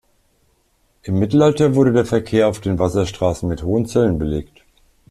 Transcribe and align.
Im 1.03 1.19
Mittelalter 1.19 1.75
wurde 1.75 1.93
der 1.93 2.05
Verkehr 2.07 2.47
auf 2.47 2.59
den 2.59 2.79
Wasserstraßen 2.79 3.47
mit 3.47 3.61
hohen 3.61 3.85
Zöllen 3.85 4.17
belegt. 4.17 4.63